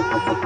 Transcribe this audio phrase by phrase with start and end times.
[0.00, 0.40] Thank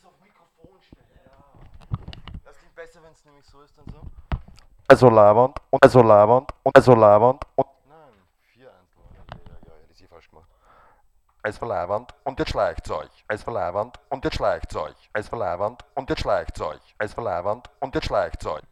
[0.00, 1.06] es auf Mikrofon stellen.
[1.26, 1.32] Ja.
[2.44, 4.00] Das klingt besser, wenn es nämlich so ist, dann so.
[5.02, 7.66] War Leibwand und war Leibwand und war Leibwand und
[11.42, 13.24] es war Leibwand und jetzt schleicht's euch.
[13.28, 15.10] Es war Leibwand und jetzt schleicht's euch.
[15.14, 16.94] Es war Leibwand und jetzt schleicht's euch.
[16.98, 18.69] Es war Leibwand und jetzt schleicht's euch.